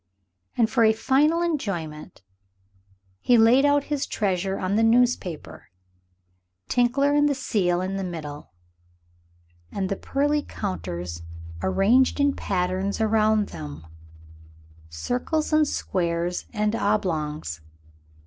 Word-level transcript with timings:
And 0.57 0.67
for 0.67 0.83
a 0.83 0.93
final 0.93 1.43
enjoyment 1.43 2.23
he 3.19 3.37
laid 3.37 3.65
out 3.65 3.83
his 3.83 4.07
treasures 4.07 4.59
on 4.59 4.75
the 4.75 4.81
newspaper 4.81 5.67
Tinkler 6.67 7.13
and 7.13 7.29
the 7.29 7.35
seal 7.35 7.81
in 7.81 7.97
the 7.97 8.03
middle 8.03 8.51
and 9.71 9.89
the 9.89 9.95
pearly 9.95 10.41
counters 10.41 11.21
arranged 11.61 12.19
in 12.19 12.35
patterns 12.35 12.99
round 12.99 13.49
them, 13.49 13.85
circles 14.89 15.53
and 15.53 15.67
squares 15.67 16.47
and 16.51 16.75
oblongs. 16.75 17.61